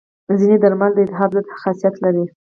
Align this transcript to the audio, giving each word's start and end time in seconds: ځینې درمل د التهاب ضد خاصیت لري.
ځینې 0.39 0.57
درمل 0.63 0.91
د 0.95 0.99
التهاب 1.05 1.31
ضد 1.35 1.47
خاصیت 1.61 1.95
لري. 2.03 2.23